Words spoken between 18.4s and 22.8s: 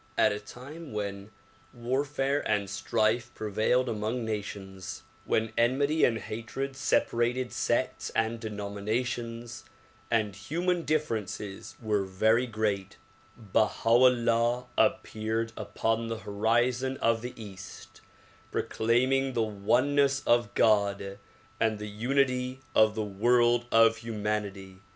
proclaiming the oneness of God and the unity